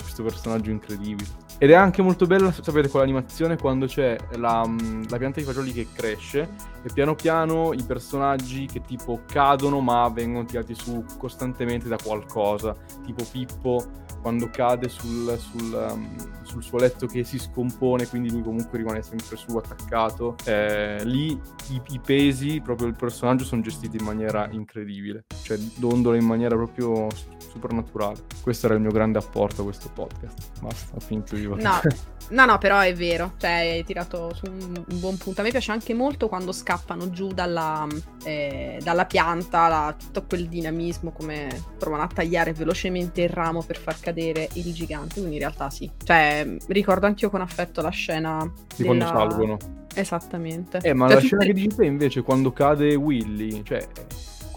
[0.00, 1.41] questo personaggio incredibile.
[1.62, 5.70] Ed è anche molto bella, sapete, quell'animazione quando c'è la, mm, la pianta di fagioli
[5.70, 6.48] che cresce
[6.82, 12.74] e piano piano i personaggi che tipo cadono ma vengono tirati su costantemente da qualcosa.
[13.04, 18.42] Tipo Pippo quando cade sul, sul, um, sul suo letto che si scompone, quindi lui
[18.42, 20.36] comunque rimane sempre su attaccato.
[20.44, 26.16] Eh, lì i, i pesi, proprio il personaggio, sono gestiti in maniera incredibile, cioè dondola
[26.16, 27.08] in maniera proprio
[27.38, 28.20] supernaturale.
[28.40, 30.60] Questo era il mio grande apporto a questo podcast.
[30.60, 31.80] Basta, ho finito di No,
[32.30, 33.32] no, no, però è vero.
[33.36, 35.40] Cioè, hai tirato su un, un buon punto.
[35.40, 37.86] A me piace anche molto quando scappano giù dalla,
[38.22, 43.78] eh, dalla pianta, la- tutto quel dinamismo, come provano a tagliare velocemente il ramo per
[43.78, 45.14] far cadere il gigante.
[45.14, 45.90] Quindi in realtà sì.
[46.04, 49.56] Cioè, ricordo anch'io con affetto la scena Di quando della- salgono.
[49.94, 50.78] Esattamente.
[50.82, 53.86] Eh, ma Cioè, la scena che dici te invece, quando cade Willy, cioè,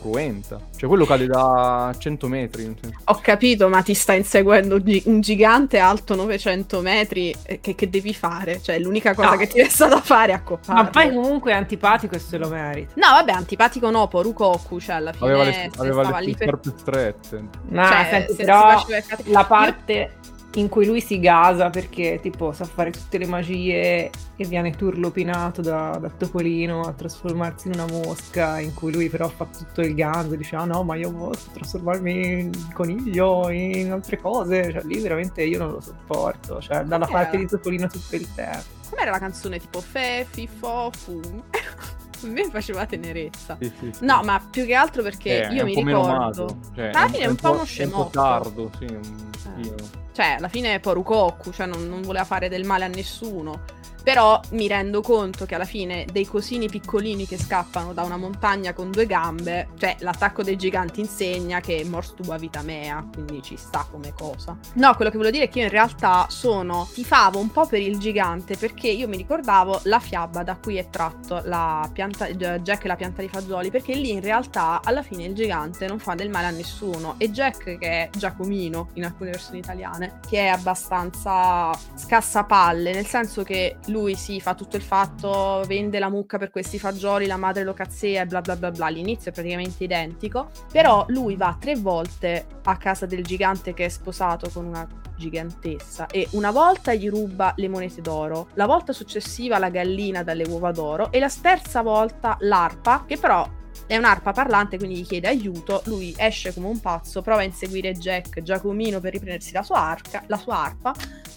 [0.09, 0.59] cruenta.
[0.75, 2.75] Cioè, quello cade da 100 metri.
[3.05, 7.33] Ho capito, ma ti sta inseguendo un gi- un gigante alto 900 metri.
[7.61, 8.61] Che, che devi fare?
[8.61, 9.37] Cioè, l'unica cosa No.
[9.37, 10.83] che ti resta da fare è accopparlo.
[10.83, 12.93] Ma poi comunque è antipatico e se lo merita.
[12.95, 16.47] No, vabbè, antipatico no, Porukoku, cioè alla fine Aveva le, aveva stava le lì per...
[16.47, 17.43] scarpe strette.
[17.69, 18.85] No, cioè, senti, se- però
[19.25, 20.11] la Io- parte
[20.55, 25.61] in cui lui si gasa perché tipo sa fare tutte le magie e viene turlupinato
[25.61, 29.93] da, da Topolino a trasformarsi in una mosca in cui lui però fa tutto il
[29.95, 34.81] ganzo e dice ah no ma io posso trasformarmi in coniglio in altre cose cioè
[34.83, 37.11] lì veramente io non lo sopporto cioè dalla Eh.
[37.11, 41.19] parte di Topolino tutto il tempo Com'era la canzone tipo Fefi, Fofu?
[42.23, 43.57] A me faceva tenerezza.
[43.59, 44.05] Sì, sì, sì.
[44.05, 46.57] No, ma più che altro perché Eh, io un mi ricordo...
[46.73, 48.03] cioè, Alla fine è un po' uno È un scemotto.
[48.03, 49.75] po' tardo, sì, un pochino.
[50.15, 53.63] Cioè, alla fine è Porukoku, cioè non, non voleva fare del male a nessuno.
[54.05, 58.71] Però mi rendo conto che alla fine dei cosini piccolini che scappano da una montagna
[58.71, 63.57] con due gambe, cioè l'attacco dei giganti insegna che mors tua vita mea, quindi ci
[63.57, 64.55] sta come cosa.
[64.73, 67.81] No, quello che volevo dire è che io in realtà sono tifavo un po' per
[67.81, 72.85] il gigante perché io mi ricordavo la fiaba da cui è tratto la pianta, Jack
[72.85, 76.13] e la pianta di fagioli, perché lì in realtà alla fine il gigante non fa
[76.13, 80.47] del male a nessuno e Jack che è Giacomino in alcune versioni italiane, che è
[80.49, 86.38] abbastanza scassapalle, nel senso che lui si sì, fa tutto il fatto, vende la mucca
[86.38, 89.84] per questi fagioli, la madre lo cazzea e bla bla bla bla, l'inizio è praticamente
[89.84, 94.88] identico, però lui va tre volte a casa del gigante che è sposato con una
[95.17, 100.43] gigantessa e una volta gli ruba le monete d'oro, la volta successiva la gallina dalle
[100.43, 103.47] uova d'oro e la terza volta l'arpa che però
[103.88, 105.81] è un'arpa parlante, quindi gli chiede aiuto.
[105.85, 110.23] Lui esce come un pazzo, prova a inseguire Jack Giacomino per riprendersi la sua, arca,
[110.27, 110.93] la sua arpa,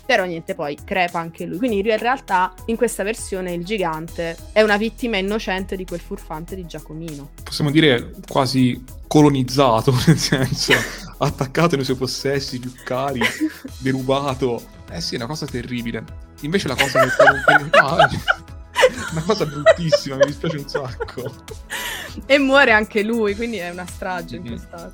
[0.06, 1.58] però niente, poi crepa anche lui.
[1.58, 6.54] Quindi in realtà in questa versione il gigante è una vittima innocente di quel furfante
[6.54, 7.30] di Giacomino.
[7.42, 10.72] Possiamo dire quasi colonizzato, nel senso
[11.18, 13.20] attaccato nei suoi possessi più cari,
[13.78, 14.62] derubato.
[14.90, 16.04] Eh sì, è una cosa terribile.
[16.40, 17.08] Invece la cosa che
[17.78, 17.96] no,
[19.12, 21.34] una cosa bruttissima, mi dispiace un sacco.
[22.26, 24.46] E muore anche lui, quindi è una strage in mm.
[24.46, 24.90] questa.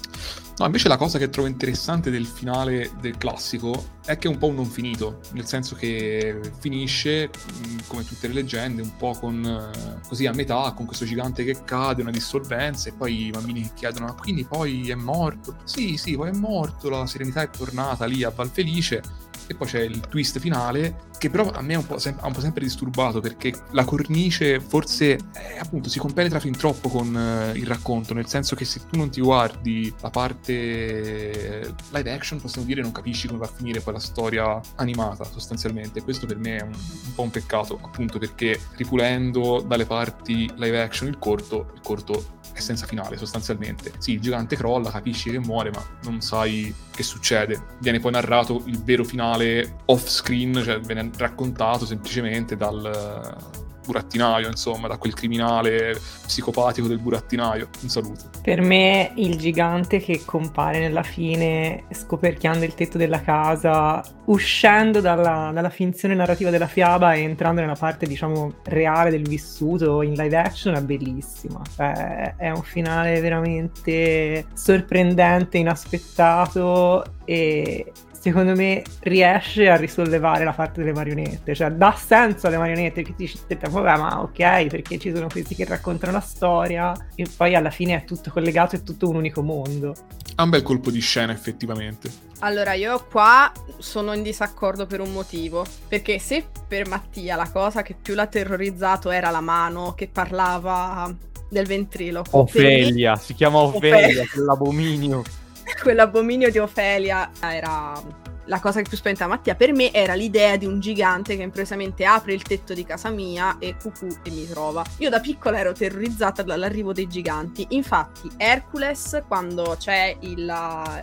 [0.57, 4.39] No, invece la cosa che trovo interessante del finale del classico è che è un
[4.39, 9.17] po' un non finito, nel senso che finisce, mm, come tutte le leggende, un po'
[9.19, 13.31] con eh, così a metà, con questo gigante che cade, una dissolvenza, e poi i
[13.31, 15.57] bambini che chiedono, ma quindi poi è morto?
[15.65, 19.03] Sì, sì, poi è morto, la serenità è tornata lì a Valfelice,
[19.47, 22.41] e poi c'è il twist finale che però a me ha un, sem- un po',
[22.41, 27.67] sempre disturbato perché la cornice forse eh, appunto si compenetra fin troppo con eh, il
[27.67, 32.67] racconto, nel senso che se tu non ti guardi la parte eh, live action, possiamo
[32.67, 36.03] dire, non capisci come va a finire poi la storia animata sostanzialmente.
[36.03, 40.83] Questo per me è un, un po' un peccato, appunto perché ripulendo dalle parti live
[40.83, 43.93] action il corto, il corto è senza finale sostanzialmente.
[43.99, 47.77] Sì, il gigante crolla, capisci che muore, ma non sai che succede.
[47.81, 54.89] Viene poi narrato il vero finale off screen, cioè viene raccontato semplicemente dal burattinaio, insomma,
[54.89, 57.69] da quel criminale psicopatico del burattinaio.
[57.83, 58.31] Un saluto.
[58.43, 65.51] Per me il gigante che compare nella fine, scoperchiando il tetto della casa, uscendo dalla,
[65.53, 70.37] dalla finzione narrativa della fiaba e entrando nella parte, diciamo, reale del vissuto in live
[70.37, 71.61] action è bellissima.
[71.75, 77.93] Cioè, è un finale veramente sorprendente, inaspettato e
[78.25, 83.15] secondo me riesce a risollevare la parte delle marionette, cioè dà senso alle marionette che
[83.15, 87.55] ti dici, vabbè ma ok perché ci sono questi che raccontano la storia e poi
[87.55, 89.95] alla fine è tutto collegato, è tutto un unico mondo.
[90.37, 92.11] Ha un bel colpo di scena effettivamente.
[92.39, 97.83] Allora io qua sono in disaccordo per un motivo, perché se per Mattia la cosa
[97.83, 101.15] che più l'ha terrorizzato era la mano che parlava
[101.51, 102.39] del ventriloquo.
[102.39, 103.19] Ofelia, me...
[103.19, 104.27] si chiama Ofelia.
[104.33, 105.23] quell'abominio.
[105.83, 108.01] quell'abominio di Ofelia era
[108.47, 112.05] la cosa che più spaventava Mattia per me era l'idea di un gigante che improvvisamente
[112.05, 114.85] apre il tetto di casa mia e cucù e mi trova.
[114.99, 117.67] Io da piccola ero terrorizzata dall'arrivo dei giganti.
[117.71, 119.77] Infatti, Hercules, quando
[120.21, 120.53] il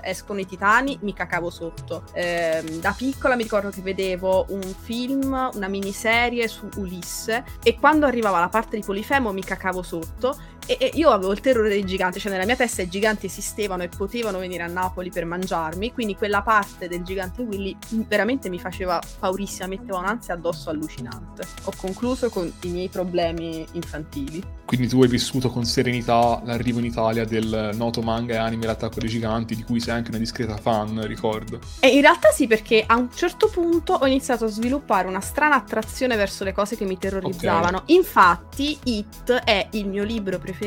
[0.02, 2.04] escono i titani, mi cacavo sotto.
[2.13, 8.06] Eh, da piccola mi ricordo che vedevo un film, una miniserie su Ulisse e quando
[8.06, 10.38] arrivava la parte di Polifemo mi cacavo sotto
[10.71, 13.84] e, e, io avevo il terrore dei giganti, cioè nella mia testa i giganti esistevano
[13.84, 17.75] e potevano venire a Napoli per mangiarmi, quindi quella parte del gigante Willy
[18.07, 21.43] veramente mi faceva paurissima, metteva un'ansia addosso allucinante.
[21.63, 24.60] Ho concluso con i miei problemi infantili.
[24.65, 29.01] Quindi tu hai vissuto con serenità l'arrivo in Italia del noto manga e anime L'attacco
[29.01, 31.60] dei giganti, di cui sei anche una discreta fan, ricordo.
[31.81, 35.55] E in realtà sì, perché a un certo punto ho iniziato a sviluppare una strana
[35.55, 37.79] attrazione verso le cose che mi terrorizzavano.
[37.79, 37.95] Okay.
[37.97, 40.61] Infatti, It è il mio libro preferito,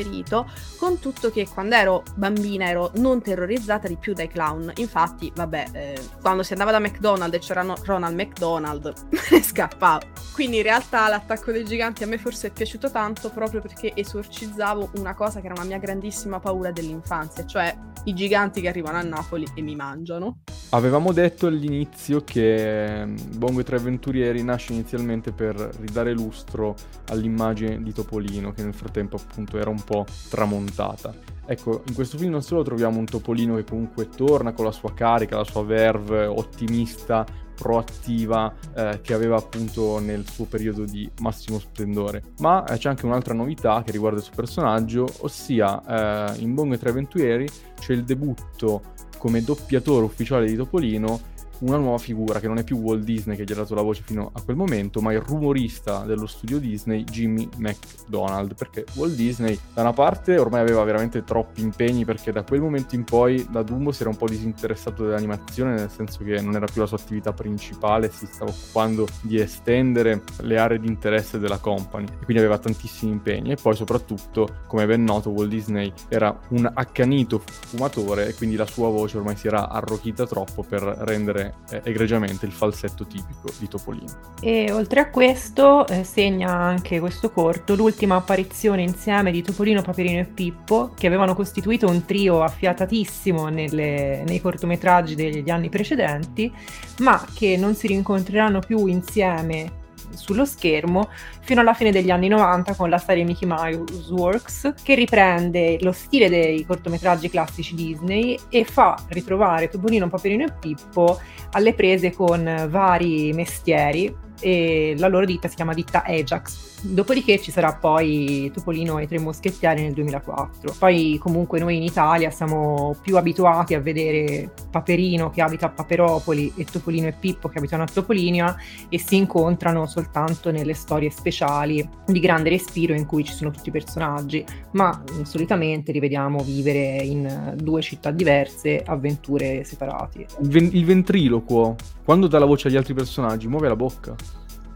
[0.77, 4.71] con tutto che quando ero bambina ero non terrorizzata di più dai clown.
[4.75, 10.05] Infatti, vabbè, eh, quando si andava da McDonald's e c'era Ronald McDonald, me ne scappavo.
[10.33, 14.91] Quindi in realtà l'attacco dei giganti a me forse è piaciuto tanto proprio perché esorcizzavo
[14.95, 19.01] una cosa che era una mia grandissima paura dell'infanzia, cioè i giganti che arrivano a
[19.01, 20.39] Napoli e mi mangiano.
[20.69, 26.75] Avevamo detto all'inizio che mm, Bongo e Tre Avventurieri nasce inizialmente per ridare lustro
[27.09, 31.13] all'immagine di Topolino, che nel frattempo appunto era un po' tramontata.
[31.47, 34.93] Ecco, in questo film non solo troviamo un Topolino che comunque torna con la sua
[34.93, 41.59] carica, la sua verve ottimista, proattiva eh, che aveva appunto nel suo periodo di massimo
[41.59, 42.21] splendore.
[42.39, 46.73] Ma eh, c'è anche un'altra novità che riguarda il suo personaggio, ossia eh, in Bongo
[46.73, 47.47] e Tre Avventurieri
[47.79, 52.77] c'è il debutto come doppiatore ufficiale di Topolino una nuova figura che non è più
[52.77, 56.03] Walt Disney che gli ha dato la voce fino a quel momento, ma il rumorista
[56.05, 61.61] dello studio Disney, Jimmy McDonald, perché Walt Disney da una parte ormai aveva veramente troppi
[61.61, 65.75] impegni perché da quel momento in poi da Dumbo si era un po' disinteressato dell'animazione,
[65.75, 70.21] nel senso che non era più la sua attività principale, si stava occupando di estendere
[70.41, 73.51] le aree di interesse della company e quindi aveva tantissimi impegni.
[73.51, 78.65] E poi soprattutto, come ben noto, Walt Disney era un accanito fumatore e quindi la
[78.65, 83.67] sua voce ormai si era arrochita troppo per rendere eh, egregiamente il falsetto tipico di
[83.67, 84.11] Topolino.
[84.41, 90.19] E oltre a questo eh, segna anche questo corto l'ultima apparizione insieme di Topolino, Paperino
[90.19, 96.51] e Pippo, che avevano costituito un trio affiatatissimo nelle, nei cortometraggi degli anni precedenti,
[96.99, 99.83] ma che non si rincontreranno più insieme
[100.15, 101.09] sullo schermo
[101.41, 105.91] fino alla fine degli anni 90 con la serie Mickey Mouse Works che riprende lo
[105.91, 111.19] stile dei cortometraggi classici Disney e fa ritrovare Topolino, Paperino e Pippo
[111.51, 116.73] alle prese con vari mestieri e la loro ditta si chiama ditta Ajax.
[116.81, 120.75] Dopodiché ci sarà poi Topolino e Tre Moschettieri nel 2004.
[120.77, 126.53] Poi comunque noi in Italia siamo più abituati a vedere Paperino che abita a Paperopoli
[126.55, 128.55] e Topolino e Pippo che abitano a Topolinia
[128.89, 133.69] e si incontrano soltanto nelle storie speciali di grande respiro in cui ci sono tutti
[133.69, 140.27] i personaggi, ma solitamente li vediamo vivere in due città diverse, avventure separate.
[140.41, 144.15] Il, ven- il ventriloquo, quando dà la voce agli altri personaggi, muove la bocca.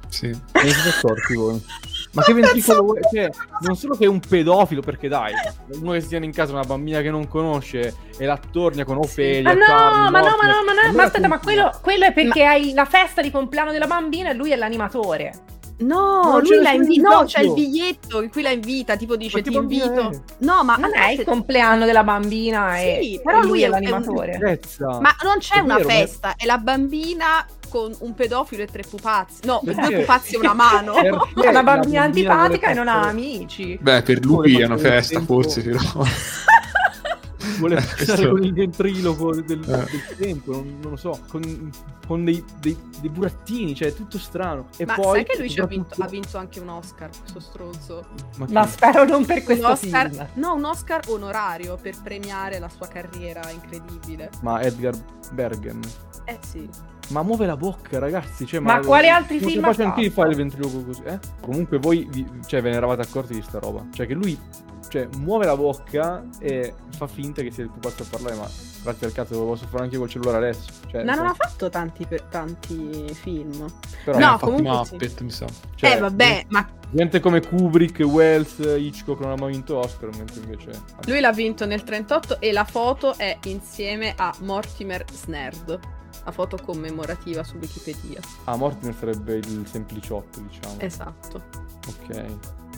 [0.10, 0.28] Sì.
[0.28, 1.64] Ne siete accorti voi?
[2.12, 3.00] Ma che ventricolo vuoi?
[3.14, 3.30] Cioè,
[3.62, 5.32] non solo che è un pedofilo, perché dai,
[5.80, 8.98] uno che si tiene in casa una bambina che non conosce e la torna con
[8.98, 9.44] Ofelia.
[9.44, 12.14] Ma no, Charlie, ma no, ma no, ma no, ma aspetta, ma quello, quello è
[12.14, 15.34] perché hai la festa di compleanno della bambina e lui è l'animatore.
[15.82, 17.10] No, Non lui c'è la invita.
[17.10, 20.10] No, c'è il biglietto in cui la invita, tipo dice Ma ti invito.
[20.10, 20.20] è?
[20.40, 23.66] No, ma non è il compleanno della bambina e, Sì, e però lui lui è
[23.68, 24.32] è l'animatore.
[24.38, 25.00] Tristezza.
[25.00, 28.68] Ma non c'è È una vero, ma- festa, è la bambina con un pedofilo e
[28.68, 29.46] tre pupazzi.
[29.46, 29.82] No, Perché?
[29.88, 30.94] due pupazzi e una mano.
[31.00, 33.78] È una bambina antipatica e non ha amici.
[33.82, 35.80] Beh, per lui è una festa, forse, però.
[37.60, 39.92] Vuole Eh, passare questo- con il ventriloquo del, Eh.
[39.92, 41.70] del tempo, non, non lo so, con,
[42.08, 44.68] con dei, dei, dei burattini, cioè è tutto strano.
[44.78, 47.10] E Ma poi, sai che lui ci ha vinto, soprattutto- ha vinto anche un Oscar,
[47.20, 48.06] questo stronzo?
[48.38, 48.46] Ma?
[48.50, 50.28] Ma spero non per Un questo Oscar, film.
[50.36, 54.30] no, un Oscar onorario per premiare la sua carriera incredibile.
[54.42, 54.94] Ma Edgar
[55.34, 55.80] Bergen.
[56.26, 56.70] Eh sì.
[57.10, 58.46] Ma muove la bocca, ragazzi.
[58.46, 60.22] Cioè, Ma quali altri non film si ha faccio anche di fatto?
[60.22, 61.20] fare il ventriloquo così, eh?
[61.42, 63.86] Comunque voi vi- cioè, ve ne eravate accorti di sta roba.
[63.94, 64.38] Cioè, che lui
[64.90, 68.48] cioè, muove la bocca e fa finta che sia il pupazzo a parlare, ma
[68.84, 70.70] grazie al cazzo lo posso fare anche col cellulare adesso.
[70.88, 73.66] Cioè, Ma non ha fatto tanti, per- tanti film.
[74.04, 74.92] però, No, ha fatto comunque sì.
[74.94, 75.46] Muppet, mi sa.
[75.76, 80.42] cioè, eh vabbè, ma Gente come Kubrick, Wells, Hitchcock non hanno mai vinto Oscar, mentre
[80.42, 80.72] invece...
[81.06, 85.80] lui l'ha vinto nel 38 e la foto è insieme a Mortimer Snerd.
[86.30, 88.22] La foto commemorativa su Wikipedia.
[88.44, 90.76] Ah, Mortimer sarebbe il sempliciotto, diciamo.
[90.78, 91.44] Esatto.
[91.88, 92.24] Ok,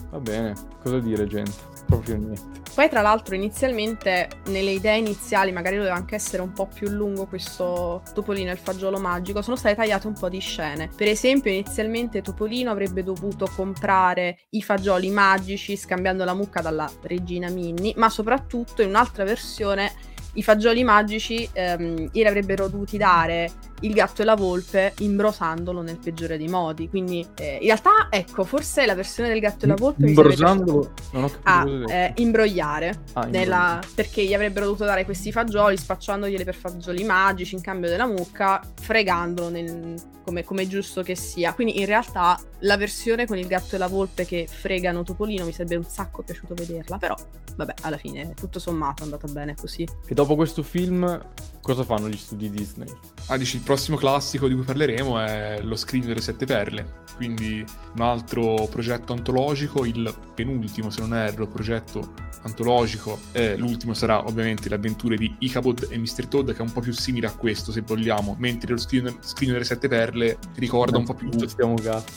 [0.08, 0.54] va bene.
[0.82, 1.52] Cosa dire, gente?
[1.84, 2.60] Proprio niente.
[2.74, 7.26] Poi tra l'altro inizialmente nelle idee iniziali magari doveva anche essere un po' più lungo
[7.26, 10.88] questo Topolino e il fagiolo magico, sono state tagliate un po' di scene.
[10.96, 17.50] Per esempio inizialmente Topolino avrebbe dovuto comprare i fagioli magici scambiando la mucca dalla regina
[17.50, 19.92] Minnie, ma soprattutto in un'altra versione
[20.34, 22.28] i fagioli magici ehm, glieli
[22.68, 23.50] dovuti dare
[23.82, 26.88] il gatto e la volpe imbrosandolo nel peggiore dei modi.
[26.88, 30.34] Quindi eh, in realtà ecco, forse la versione del gatto e la volpe mi sarebbe
[30.34, 30.92] piaciuta- Imbrosandolo...
[31.12, 31.88] Non ho capito Ah, detto.
[31.92, 37.54] eh, imbrogliare Ah, nella- perché gli avrebbero dovuto dare questi fagioli spacciandoglieli per fagioli magici
[37.54, 41.52] in cambio della mucca, fregandolo nel- come, come è giusto che sia.
[41.52, 45.50] Quindi in realtà la versione con il gatto e la volpe che fregano Topolino mi
[45.52, 47.16] sarebbe un sacco piaciuto vederla, però
[47.56, 49.86] vabbè, alla fine tutto sommato è andata bene così.
[50.06, 51.20] E dopo questo film,
[51.60, 52.86] cosa fanno gli studi Disney?
[53.26, 57.64] Ah, dici, il prossimo classico di cui parleremo è Lo scrigno delle sette perle, quindi
[57.94, 62.12] un altro progetto antologico, il penultimo, se non erro, progetto
[62.42, 66.26] antologico, e l'ultimo sarà ovviamente le avventure di Ichabod e Mr.
[66.26, 69.52] Toad, che è un po' più simile a questo, se vogliamo, mentre lo scrigno, scrigno
[69.54, 71.30] delle sette perle ricorda un po' più...
[71.30, 72.12] Tutto stiamo cazzo.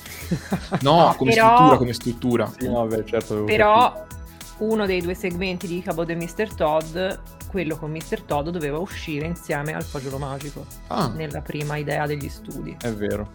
[0.82, 2.53] No, come Però- struttura, come struttura.
[2.58, 3.45] Sì, no, vabbè, certo.
[3.45, 4.06] Però
[4.58, 6.53] uno dei due segmenti di Cabot e Mr.
[6.53, 6.97] Todd,
[7.56, 8.24] quello con Mr.
[8.26, 12.76] Todd, doveva uscire insieme al fagiolo magico Ah, nella prima idea degli studi.
[12.82, 13.32] È vero.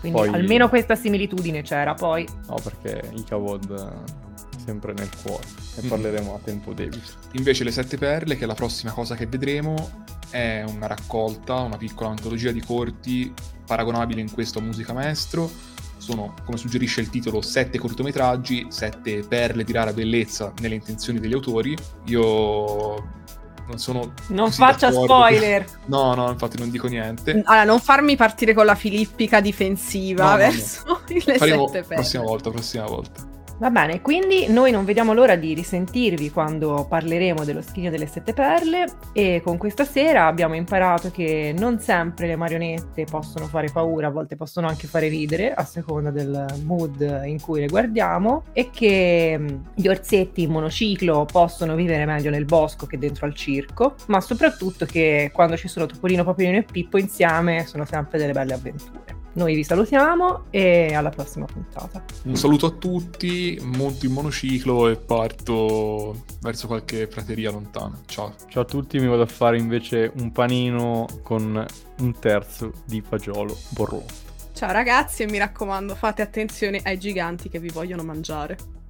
[0.00, 1.94] Quindi Poi- almeno questa similitudine c'era.
[1.94, 5.46] Poi No, perché Ichabod è sempre nel cuore.
[5.76, 5.88] Ne Mm.
[5.88, 7.12] parleremo a tempo debito.
[7.32, 9.90] Invece Le Sette Perle, che è la prossima cosa che vedremo,
[10.28, 13.32] è una raccolta, una piccola antologia di corti
[13.66, 15.50] paragonabile in questo a Musica Maestro.
[15.96, 21.32] Sono, come suggerisce il titolo, sette cortometraggi, sette perle di rara bellezza nelle intenzioni degli
[21.32, 21.74] autori.
[22.06, 23.20] Io
[23.68, 24.12] non sono...
[24.28, 25.64] Non faccia spoiler!
[25.86, 27.42] No, no, infatti non dico niente.
[27.44, 31.94] Allora, non farmi partire con la filippica difensiva No, no, verso le Faremo sette perle.
[31.96, 33.30] prossima volta, prossima volta.
[33.62, 38.32] Va bene, quindi noi non vediamo l'ora di risentirvi quando parleremo dello scrigno delle sette
[38.32, 44.08] perle e con questa sera abbiamo imparato che non sempre le marionette possono fare paura,
[44.08, 48.68] a volte possono anche fare ridere a seconda del mood in cui le guardiamo e
[48.70, 53.94] che mh, gli orsetti in monociclo possono vivere meglio nel bosco che dentro al circo,
[54.08, 58.54] ma soprattutto che quando ci sono Topolino, Papino e Pippo insieme sono sempre delle belle
[58.54, 59.21] avventure.
[59.34, 62.04] Noi vi salutiamo e alla prossima puntata.
[62.24, 67.98] Un saluto a tutti, monto in monociclo e parto verso qualche prateria lontana.
[68.04, 68.34] Ciao.
[68.48, 71.64] Ciao a tutti, mi vado a fare invece un panino con
[71.98, 74.30] un terzo di fagiolo borlotto.
[74.52, 78.81] Ciao ragazzi e mi raccomando fate attenzione ai giganti che vi vogliono mangiare.